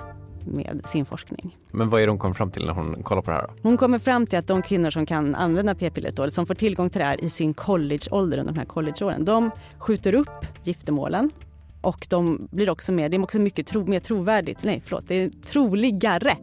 med 0.46 0.82
sin 0.86 1.04
forskning. 1.04 1.56
Men 1.70 1.88
vad 1.88 2.02
är 2.02 2.06
det 2.06 2.10
hon 2.10 2.18
kommer 2.18 2.34
fram 2.34 2.50
till 2.50 2.66
när 2.66 2.72
hon 2.72 3.02
kollar 3.02 3.22
på 3.22 3.30
det 3.30 3.36
här? 3.36 3.46
Då? 3.46 3.54
Hon 3.62 3.76
kommer 3.76 3.98
fram 3.98 4.26
till 4.26 4.38
att 4.38 4.46
de 4.46 4.62
kvinnor 4.62 4.90
som 4.90 5.06
kan 5.06 5.34
använda 5.34 5.74
p-pillret, 5.74 6.32
som 6.32 6.46
får 6.46 6.54
tillgång 6.54 6.90
till 6.90 6.98
det 6.98 7.04
här 7.04 7.24
i 7.24 7.30
sin 7.30 7.54
collegeålder 7.54 8.38
under 8.38 8.52
de 8.52 8.58
här 8.58 8.66
collegeåren, 8.66 9.24
de 9.24 9.50
skjuter 9.78 10.14
upp 10.14 10.46
giftermålen 10.64 11.30
och 11.80 12.06
de 12.10 12.48
blir 12.50 12.70
också 12.70 12.92
mer, 12.92 13.08
det 13.08 13.16
är 13.16 13.22
också 13.22 13.38
mycket 13.38 13.66
tro, 13.66 13.86
mer 13.86 14.00
trovärdigt, 14.00 14.58
nej 14.62 14.82
förlåt, 14.84 15.06
det 15.06 15.14
är 15.14 15.30
troligare 15.30 16.36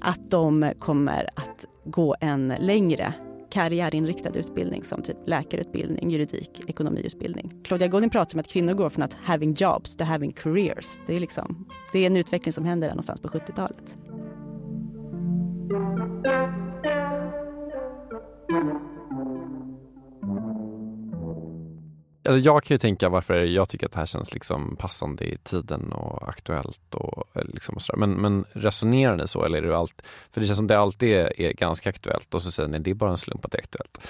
att 0.00 0.30
de 0.30 0.72
kommer 0.78 1.30
att 1.34 1.64
gå 1.84 2.16
en 2.20 2.54
längre 2.58 3.14
karriärinriktad 3.50 4.30
utbildning 4.38 4.84
som 4.84 5.02
typ 5.02 5.16
läkarutbildning, 5.26 6.10
juridik, 6.10 6.50
ekonomiutbildning. 6.66 7.52
Claudia 7.64 7.88
Golding 7.88 8.10
pratar 8.10 8.36
om 8.36 8.40
att 8.40 8.48
kvinnor 8.52 8.74
går 8.74 8.90
från 8.90 9.02
att 9.02 9.16
having 9.24 9.54
jobs 9.58 9.96
till 9.96 10.06
having 10.06 10.32
careers. 10.32 10.86
Det 11.06 11.16
är, 11.16 11.20
liksom, 11.20 11.66
det 11.96 12.02
är 12.02 12.06
en 12.06 12.16
utveckling 12.16 12.52
som 12.52 12.64
händer 12.64 12.86
där 12.86 12.94
någonstans 12.94 13.20
på 13.20 13.28
70-talet. 13.28 13.96
jag 22.34 22.64
kan 22.64 22.74
ju 22.74 22.78
tänka 22.78 23.08
varför 23.08 23.34
jag 23.34 23.68
tycker 23.68 23.86
att 23.86 23.92
det 23.92 23.98
här 23.98 24.06
känns 24.06 24.34
liksom 24.34 24.76
passande 24.76 25.24
i 25.24 25.38
tiden 25.38 25.92
och 25.92 26.28
aktuellt. 26.28 26.94
Och 26.94 27.24
liksom 27.34 27.76
och. 27.76 27.98
Men, 27.98 28.10
men 28.10 28.44
resonerar 28.52 29.16
ni 29.16 29.26
så? 29.26 29.44
Eller 29.44 29.62
är 29.62 29.66
det 29.66 29.76
allt, 29.76 30.02
för 30.30 30.40
det 30.40 30.46
känns 30.46 30.56
som 30.56 30.66
det 30.66 30.78
alltid 30.78 31.08
är, 31.08 31.40
är 31.40 31.52
ganska 31.52 31.90
aktuellt 31.90 32.34
och 32.34 32.42
så 32.42 32.52
säger 32.52 32.68
ni 32.68 32.78
det 32.78 32.90
är 32.90 32.94
bara 32.94 33.10
en 33.10 33.18
slump 33.18 33.44
att 33.44 33.52
det 33.52 33.58
är 33.58 33.62
aktuellt. 33.62 34.08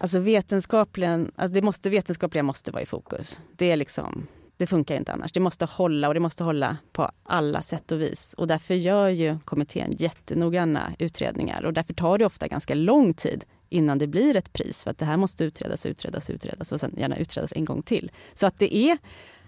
Alltså 0.00 0.18
vetenskapligen, 0.18 1.32
alltså 1.36 1.54
det 1.54 1.62
måste, 1.62 1.90
vetenskapliga 1.90 2.42
måste 2.42 2.70
vara 2.70 2.82
i 2.82 2.86
fokus. 2.86 3.40
Det 3.56 3.70
är 3.70 3.76
liksom 3.76 4.26
det 4.62 4.66
funkar 4.66 4.96
inte 4.96 5.12
annars. 5.12 5.32
Det 5.32 5.40
måste 5.40 5.64
hålla 5.64 6.08
och 6.08 6.14
det 6.14 6.20
måste 6.20 6.44
hålla 6.44 6.76
på 6.92 7.10
alla 7.22 7.62
sätt 7.62 7.92
och 7.92 8.00
vis. 8.00 8.34
Och 8.38 8.46
därför 8.46 8.74
gör 8.74 9.08
ju 9.08 9.38
kommittén 9.44 9.92
jättenoggranna 9.98 10.92
utredningar 10.98 11.64
och 11.64 11.72
därför 11.72 11.94
tar 11.94 12.18
det 12.18 12.26
ofta 12.26 12.48
ganska 12.48 12.74
lång 12.74 13.14
tid 13.14 13.44
innan 13.68 13.98
det 13.98 14.06
blir 14.06 14.36
ett 14.36 14.52
pris. 14.52 14.82
För 14.82 14.90
att 14.90 14.98
det 14.98 15.04
här 15.04 15.16
måste 15.16 15.44
utredas, 15.44 15.86
utredas, 15.86 16.30
utredas 16.30 16.72
och 16.72 16.80
sen 16.80 16.94
gärna 16.98 17.16
utredas 17.16 17.52
en 17.56 17.64
gång 17.64 17.82
till. 17.82 18.10
Så 18.34 18.46
att 18.46 18.58
det 18.58 18.76
är 18.76 18.98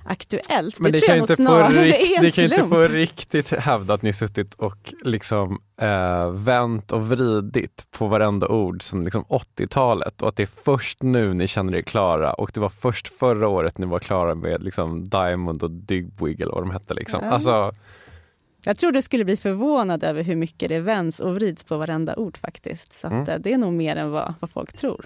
aktuellt, 0.06 0.80
Men 0.80 0.92
det, 0.92 0.99
det 0.99 1.06
tror 1.06 1.16
jag 1.16 1.28
nog 1.28 1.37
snarare 1.37 1.84
rikt, 1.84 1.99
är 2.11 2.16
en 2.16 2.23
Ni 2.25 2.30
kan 2.30 2.49
slump. 2.49 2.52
inte 2.54 2.68
få 2.68 2.82
riktigt 2.94 3.50
hävda 3.50 3.94
att 3.94 4.02
ni 4.02 4.12
suttit 4.12 4.54
och 4.54 4.78
liksom 5.04 5.58
eh, 5.80 6.30
vänt 6.30 6.92
och 6.92 7.08
vridit 7.08 7.87
på 7.99 8.06
varenda 8.06 8.49
ord 8.49 8.82
sedan 8.82 9.04
liksom 9.04 9.25
80-talet 9.25 10.23
och 10.23 10.28
att 10.28 10.37
det 10.37 10.42
är 10.42 10.50
först 10.64 11.02
nu 11.02 11.34
ni 11.34 11.46
känner 11.46 11.75
er 11.76 11.82
klara 11.82 12.32
och 12.32 12.50
det 12.54 12.61
var 12.61 12.68
först 12.68 13.08
förra 13.08 13.49
året 13.49 13.78
ni 13.78 13.87
var 13.87 13.99
klara 13.99 14.34
med 14.34 14.62
liksom 14.62 15.08
Diamond 15.08 15.62
och 15.62 15.70
Dygwig 15.70 16.40
eller 16.40 16.52
vad 16.52 16.62
de 16.62 16.70
hette. 16.70 16.94
Liksom. 16.94 17.20
Ja. 17.25 17.30
Alltså, 17.30 17.75
Jag 18.64 18.78
tror 18.78 18.92
du 18.92 19.02
skulle 19.02 19.25
bli 19.25 19.37
förvånad 19.37 20.04
över 20.04 20.23
hur 20.23 20.37
mycket 20.37 20.68
det 20.68 20.80
vänds 20.80 21.20
och 21.20 21.34
vrids 21.34 21.64
på 21.64 21.76
varenda 21.76 22.16
ord 22.16 22.37
faktiskt. 22.37 22.92
Så 23.00 23.06
Mm. 23.06 23.23
att, 23.23 23.28
eh, 23.28 23.34
det 23.40 23.52
är 23.52 23.58
nog 23.58 23.73
mer 23.73 23.96
än 23.96 24.11
vad, 24.11 24.34
vad 24.40 24.50
folk 24.50 24.73
tror. 24.73 25.04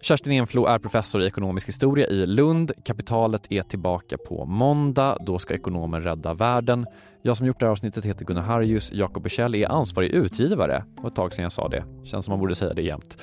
Kerstin 0.00 0.32
Enflo 0.32 0.66
är 0.66 0.78
professor 0.78 1.22
i 1.22 1.26
ekonomisk 1.26 1.68
historia 1.68 2.06
i 2.06 2.26
Lund. 2.26 2.72
Kapitalet 2.84 3.52
är 3.52 3.62
tillbaka 3.62 4.16
på 4.28 4.46
måndag. 4.46 5.16
Då 5.20 5.38
ska 5.38 5.54
ekonomer 5.54 6.00
rädda 6.00 6.34
världen. 6.34 6.86
Jag 7.22 7.36
som 7.36 7.46
gjort 7.46 7.60
det 7.60 7.66
här 7.66 7.72
avsnittet 7.72 8.04
heter 8.04 8.24
Gunnar 8.24 8.42
Harjus. 8.42 8.92
Jakob 8.92 9.22
Bursell 9.22 9.54
är 9.54 9.68
ansvarig 9.68 10.10
utgivare. 10.10 10.84
Det 10.96 11.02
var 11.02 11.10
ett 11.10 11.16
tag 11.16 11.32
sedan 11.32 11.42
jag 11.42 11.52
sa 11.52 11.68
det. 11.68 11.84
Känns 12.04 12.24
som 12.24 12.32
man 12.32 12.40
borde 12.40 12.54
säga 12.54 12.74
det 12.74 12.82
jämt. 12.82 13.22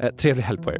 Eh, 0.00 0.14
trevlig 0.14 0.42
helg 0.42 0.62
på 0.62 0.72
er. 0.72 0.78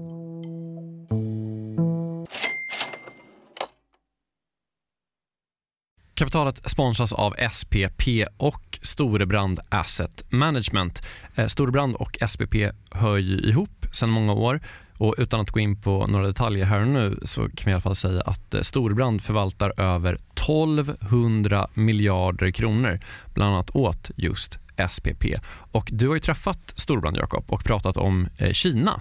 Kapitalet 6.15 6.71
sponsras 6.71 7.13
av 7.13 7.35
SPP 7.53 8.27
och 8.37 8.79
Storebrand 8.83 9.59
Asset 9.69 10.33
Management. 10.33 11.07
Eh, 11.35 11.47
Storebrand 11.47 11.95
och 11.95 12.19
SPP 12.29 12.55
hör 12.91 13.17
ju 13.17 13.39
ihop 13.39 13.87
sedan 13.93 14.11
många 14.11 14.33
år 14.33 14.61
och 14.99 15.15
utan 15.19 15.41
att 15.41 15.51
gå 15.51 15.61
in 15.61 15.81
på 15.81 16.07
några 16.07 16.27
detaljer 16.27 16.65
här 16.65 16.81
och 16.81 16.89
nu 16.89 17.19
så 17.25 17.43
kan 17.43 17.65
vi 17.65 17.71
i 17.71 17.75
alla 17.75 17.81
fall 17.81 17.97
säga 17.97 18.21
att 18.21 18.55
eh, 18.55 18.61
Storbrand 18.61 19.23
förvaltar 19.23 19.81
över 19.81 20.13
1200 20.35 21.69
miljarder 21.75 22.51
kronor 22.51 23.01
bland 23.35 23.55
annat 23.55 23.71
åt 23.77 24.11
just 24.17 24.59
SPP. 24.91 25.25
Och 25.73 25.89
du 25.93 26.09
har 26.09 26.15
ju 26.15 26.21
träffat 26.21 26.73
Storbrand, 26.77 27.17
Jakob, 27.17 27.45
och 27.47 27.65
pratat 27.65 27.97
om 27.97 28.29
eh, 28.39 28.53
Kina 28.53 29.01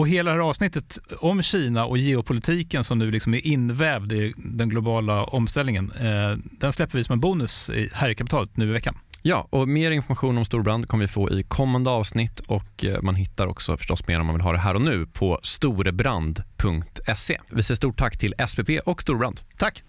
Och 0.00 0.08
hela 0.08 0.30
det 0.30 0.36
här 0.36 0.48
avsnittet 0.48 0.98
om 1.18 1.42
Kina 1.42 1.86
och 1.86 1.98
geopolitiken 1.98 2.84
som 2.84 2.98
nu 2.98 3.10
liksom 3.10 3.34
är 3.34 3.46
invävd 3.46 4.12
i 4.12 4.34
den 4.36 4.68
globala 4.68 5.24
omställningen, 5.24 5.92
eh, 6.00 6.38
den 6.60 6.72
släpper 6.72 6.98
vi 6.98 7.04
som 7.04 7.12
en 7.12 7.20
bonus 7.20 7.70
här 7.92 8.08
i 8.08 8.14
kapitalet 8.14 8.56
nu 8.56 8.68
i 8.68 8.72
veckan. 8.72 8.94
Ja, 9.22 9.48
och 9.50 9.68
mer 9.68 9.90
information 9.90 10.38
om 10.38 10.44
Storbrand 10.44 10.88
kommer 10.88 11.04
vi 11.04 11.08
få 11.08 11.30
i 11.30 11.42
kommande 11.42 11.90
avsnitt 11.90 12.40
och 12.40 12.84
eh, 12.84 13.02
man 13.02 13.14
hittar 13.14 13.46
också 13.46 13.76
förstås 13.76 14.06
mer 14.06 14.20
om 14.20 14.26
man 14.26 14.34
vill 14.34 14.44
ha 14.44 14.52
det 14.52 14.58
här 14.58 14.74
och 14.74 14.82
nu 14.82 15.06
på 15.06 15.40
storebrand.se. 15.42 17.38
Vi 17.50 17.62
säger 17.62 17.76
stort 17.76 17.98
tack 17.98 18.18
till 18.18 18.34
SPP 18.48 18.70
och 18.84 19.02
Storbrand. 19.02 19.40
Tack! 19.58 19.82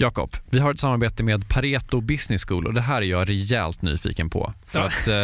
Jakob, 0.00 0.30
vi 0.50 0.58
har 0.58 0.70
ett 0.70 0.80
samarbete 0.80 1.22
med 1.22 1.48
Pareto 1.48 2.00
Business 2.00 2.44
School 2.44 2.66
och 2.66 2.74
det 2.74 2.80
här 2.80 2.96
är 3.02 3.06
jag 3.06 3.28
rejält 3.28 3.82
nyfiken 3.82 4.30
på. 4.30 4.54
För 4.66 4.80
att 4.80 5.08
eh, 5.08 5.16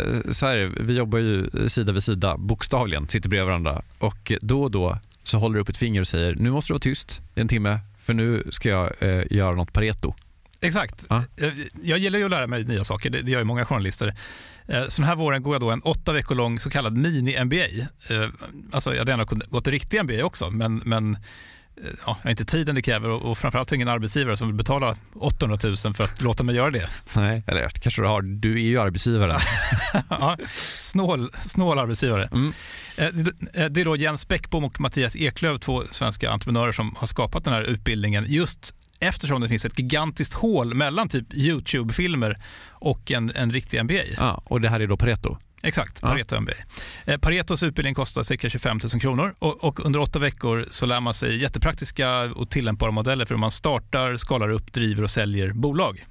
eh, 0.00 0.30
så 0.30 0.46
här, 0.46 0.72
vi 0.80 0.94
jobbar 0.94 1.18
ju 1.18 1.50
sida 1.68 1.92
vid 1.92 2.02
sida, 2.02 2.36
bokstavligen, 2.36 3.08
sitter 3.08 3.28
bredvid 3.28 3.46
varandra 3.46 3.82
och 3.98 4.32
då 4.40 4.62
och 4.62 4.70
då 4.70 4.98
så 5.22 5.38
håller 5.38 5.54
du 5.54 5.60
upp 5.60 5.68
ett 5.68 5.76
finger 5.76 6.00
och 6.00 6.08
säger 6.08 6.34
nu 6.34 6.50
måste 6.50 6.68
du 6.70 6.74
vara 6.74 6.78
tyst 6.78 7.20
i 7.34 7.40
en 7.40 7.48
timme 7.48 7.78
för 7.98 8.14
nu 8.14 8.48
ska 8.50 8.68
jag 8.68 8.92
eh, 9.00 9.22
göra 9.30 9.54
något 9.54 9.72
Pareto. 9.72 10.14
Exakt. 10.60 11.06
Ja. 11.08 11.24
Eh, 11.36 11.48
Jag 11.82 11.98
gillar 11.98 12.18
ju 12.18 12.24
att 12.24 12.30
lära 12.30 12.46
mig 12.46 12.64
nya 12.64 12.84
saker, 12.84 13.10
det 13.10 13.30
gör 13.30 13.38
ju 13.38 13.44
många 13.44 13.64
journalister. 13.64 14.14
Eh, 14.68 14.82
Så 14.88 15.02
den 15.02 15.08
här 15.08 15.16
våren 15.16 15.42
går 15.42 15.54
jag 15.54 15.60
då 15.60 15.70
en 15.70 15.80
åtta 15.80 16.12
veckor 16.12 16.34
lång 16.34 16.58
så 16.58 16.70
kallad 16.70 16.96
mini-MBA. 16.96 17.80
Eh, 18.10 18.28
Alltså 18.70 18.90
jag 18.92 18.98
hade 18.98 19.10
gärna 19.10 19.26
kunnat 19.26 19.46
gått 19.46 19.68
riktig 19.68 20.04
MBA 20.04 20.24
också, 20.24 20.50
men, 20.50 20.82
men 20.84 21.16
ja, 21.84 21.90
jag 22.06 22.24
har 22.24 22.30
inte 22.30 22.44
tiden 22.44 22.74
det 22.74 22.82
kräver 22.82 23.08
och 23.10 23.22
och 23.30 23.38
framförallt 23.38 23.72
ingen 23.72 23.88
arbetsgivare 23.88 24.36
som 24.36 24.46
vill 24.48 24.56
betala 24.56 24.96
800 25.14 25.58
000 25.64 25.76
för 25.94 26.04
att 26.04 26.20
låta 26.22 26.42
mig 26.44 26.54
göra 26.56 26.70
det. 26.70 26.88
Nej, 27.16 27.42
eller 27.46 27.68
kanske 27.68 28.02
du 28.02 28.06
har, 28.08 28.22
du 28.22 28.52
är 28.54 28.58
ju 28.68 28.80
arbetsgivare. 28.80 29.38
Ja, 30.10 30.36
snål, 30.52 31.30
snål 31.34 31.78
arbetsgivare. 31.78 32.28
Mm. 32.32 32.52
Eh, 32.96 33.08
det- 33.12 33.68
Det 33.68 33.80
är 33.80 33.84
då 33.84 33.96
Jens 33.96 34.28
Bäckbom 34.28 34.64
och 34.64 34.80
Mattias 34.80 35.16
Eklöf, 35.16 35.60
två 35.60 35.82
svenska 35.90 36.30
entreprenörer 36.30 36.72
som 36.72 36.94
har 36.98 37.06
skapat 37.06 37.44
den 37.44 37.54
här 37.54 37.62
utbildningen 37.62 38.24
just 38.28 38.74
eftersom 39.00 39.40
det 39.40 39.48
finns 39.48 39.64
ett 39.64 39.78
gigantiskt 39.78 40.34
hål 40.34 40.74
mellan 40.74 41.08
typ 41.08 41.34
YouTube-filmer 41.34 42.36
och 42.70 43.10
en, 43.10 43.32
en 43.36 43.52
riktig 43.52 43.84
MBA. 43.84 43.94
Ja, 44.16 44.42
och 44.44 44.60
det 44.60 44.68
här 44.68 44.80
är 44.80 44.86
då 44.86 44.96
Pareto? 44.96 45.36
Exakt, 45.62 45.98
Ja. 46.02 46.08
Pareto 46.08 46.40
MBA. 46.40 46.52
Eh, 47.04 47.18
Paretos 47.18 47.62
utbildning 47.62 47.94
kostar 47.94 48.22
cirka 48.22 48.50
25 48.50 48.80
000 48.92 49.00
kronor 49.00 49.34
och, 49.38 49.64
och 49.64 49.86
under 49.86 50.00
åtta 50.00 50.18
veckor 50.18 50.66
så 50.70 50.86
lär 50.86 51.00
man 51.00 51.14
sig 51.14 51.36
jättepraktiska 51.42 52.20
och 52.22 52.50
tillämpbara 52.50 52.90
modeller 52.90 53.24
för 53.24 53.34
hur 53.34 53.40
man 53.40 53.50
startar, 53.50 54.16
skalar 54.16 54.50
upp, 54.50 54.72
driver 54.72 55.02
och 55.02 55.10
säljer 55.10 55.52
bolag. 55.52 56.04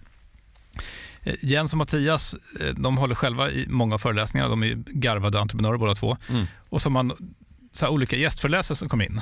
Eh, 1.23 1.33
Jens 1.41 1.71
och 1.71 1.77
Mattias 1.77 2.35
eh, 2.59 2.73
de 2.77 2.97
håller 2.97 3.15
själva 3.15 3.51
i 3.51 3.65
många 3.69 3.95
av 3.95 3.99
föreläsningarna. 3.99 4.49
De 4.49 4.63
är 4.63 4.75
garvade 4.87 5.39
entreprenörer 5.39 5.77
båda 5.77 5.95
två. 5.95 6.17
Mm. 6.29 6.45
Och 6.69 6.81
så 6.81 6.89
har 6.89 6.91
man 6.91 7.11
så 7.73 7.89
olika 7.89 8.15
gästföreläsare 8.15 8.75
som 8.75 8.89
kom 8.89 9.01
in. 9.01 9.21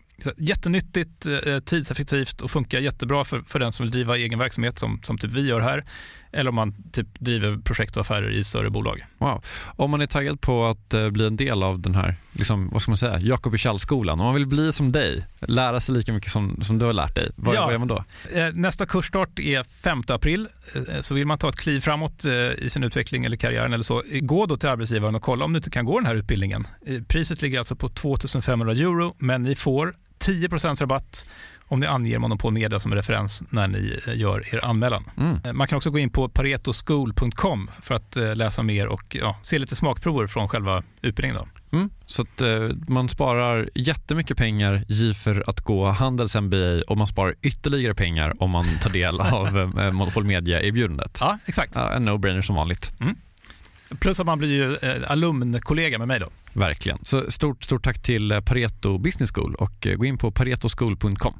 Jättenyttigt, 0.37 1.25
eh, 1.25 1.59
tidseffektivt 1.59 2.41
och 2.41 2.51
funkar 2.51 2.79
jättebra 2.79 3.25
för, 3.25 3.41
för 3.47 3.59
den 3.59 3.71
som 3.71 3.83
vill 3.83 3.91
driva 3.91 4.17
egen 4.17 4.39
verksamhet 4.39 4.79
som, 4.79 4.99
som 5.03 5.17
typ 5.17 5.33
vi 5.33 5.47
gör 5.47 5.61
här. 5.61 5.83
Eller 6.33 6.49
om 6.49 6.55
man 6.55 6.83
typ 6.91 7.07
driver 7.19 7.57
projekt 7.57 7.95
och 7.95 8.01
affärer 8.01 8.29
i 8.29 8.43
större 8.43 8.69
bolag. 8.69 9.01
Wow. 9.17 9.43
Om 9.75 9.91
man 9.91 10.01
är 10.01 10.05
taggad 10.05 10.41
på 10.41 10.65
att 10.65 10.93
eh, 10.93 11.09
bli 11.09 11.27
en 11.27 11.35
del 11.35 11.63
av 11.63 11.79
den 11.79 11.95
här, 11.95 12.15
liksom, 12.31 12.69
vad 12.69 12.81
ska 12.81 12.91
man 12.91 12.97
säga, 12.97 13.19
Jakob 13.19 13.55
i 13.55 13.57
skolan 13.77 14.19
om 14.19 14.25
man 14.25 14.35
vill 14.35 14.47
bli 14.47 14.73
som 14.73 14.91
dig, 14.91 15.25
lära 15.39 15.79
sig 15.79 15.95
lika 15.95 16.13
mycket 16.13 16.31
som, 16.31 16.63
som 16.63 16.79
du 16.79 16.85
har 16.85 16.93
lärt 16.93 17.15
dig, 17.15 17.29
vad, 17.35 17.55
Ja. 17.55 17.61
vad 17.63 17.71
gör 17.71 17.79
man 17.79 17.87
då? 17.87 18.03
Eh, 18.35 18.49
Nästa 18.53 18.85
kursstart 18.85 19.39
är 19.39 19.63
5 19.63 20.03
april. 20.07 20.47
Så 21.01 21.13
vill 21.13 21.27
man 21.27 21.37
ta 21.37 21.49
ett 21.49 21.59
kliv 21.59 21.79
framåt 21.79 22.25
i 22.57 22.69
sin 22.69 22.83
utveckling 22.83 23.25
eller 23.25 23.37
karriären 23.37 23.73
eller 23.73 23.83
så, 23.83 24.03
gå 24.21 24.45
då 24.45 24.57
till 24.57 24.69
arbetsgivaren 24.69 25.15
och 25.15 25.21
kolla 25.21 25.45
om 25.45 25.53
du 25.53 25.57
inte 25.57 25.69
kan 25.69 25.85
gå 25.85 25.99
den 25.99 26.05
här 26.07 26.15
utbildningen. 26.15 26.67
Priset 27.07 27.41
ligger 27.41 27.59
alltså 27.59 27.75
på 27.75 27.89
2500 27.89 28.71
euro, 28.71 29.13
men 29.17 29.43
ni 29.43 29.55
får 29.55 29.93
10% 30.25 30.81
rabatt 30.81 31.25
om 31.67 31.79
ni 31.79 31.87
anger 31.87 32.19
Monopol 32.19 32.53
Media 32.53 32.79
som 32.79 32.95
referens 32.95 33.43
när 33.49 33.67
ni 33.67 33.99
eh, 34.07 34.17
gör 34.17 34.55
er 34.55 34.65
anmälan. 34.65 35.03
Mm. 35.17 35.39
Eh, 35.45 35.53
Man 35.53 35.67
kan 35.67 35.77
också 35.77 35.89
gå 35.89 35.99
in 35.99 36.09
på 36.09 36.29
paretoschool.com 36.29 37.71
för 37.81 37.95
att 37.95 38.17
eh, 38.17 38.35
läsa 38.35 38.63
mer 38.63 38.87
och 38.87 39.15
ja, 39.19 39.39
se 39.41 39.59
lite 39.59 39.75
smakprover 39.75 40.27
från 40.27 40.47
själva 40.47 40.83
utbildningen. 41.01 41.37
Då. 41.71 41.77
Mm. 41.77 41.89
Så 42.05 42.21
att 42.21 42.41
eh, 42.41 42.69
man 42.87 43.09
sparar 43.09 43.69
jättemycket 43.75 44.37
pengar 44.37 44.83
i 44.91 45.13
för 45.13 45.43
att 45.47 45.61
gå 45.61 45.85
Handels 45.89 46.35
MBA 46.35 46.81
och 46.87 46.97
man 46.97 47.07
sparar 47.07 47.35
ytterligare 47.41 47.95
pengar 47.95 48.43
om 48.43 48.51
man 48.51 48.65
tar 48.81 48.89
del 48.89 49.21
av 49.21 49.59
eh, 49.79 49.91
Monopol 49.91 50.23
Media-erbjudandet. 50.23 51.17
Ja, 51.21 51.39
exakt. 51.45 51.71
Ja, 51.75 51.91
en 51.93 52.09
no-brainer 52.09 52.41
som 52.41 52.55
vanligt, 52.55 52.91
Plus 53.99 54.19
att 54.19 54.25
man 54.25 54.37
blir 54.39 54.49
ju 54.49 54.75
eh, 54.75 55.11
alumnkollega 55.11 55.99
med 55.99 56.07
mig 56.07 56.19
då. 56.19 56.27
verkligen. 56.53 56.99
Så 57.03 57.31
stort, 57.31 57.63
stort 57.63 57.83
tack 57.83 58.01
till 58.01 58.31
eh, 58.31 58.39
Pareto 58.39 58.97
Business 58.97 59.31
School 59.31 59.55
och 59.55 59.87
eh, 59.87 59.95
gå 59.95 60.05
in 60.05 60.17
på 60.17 60.31
paretoschool.com. 60.31 61.39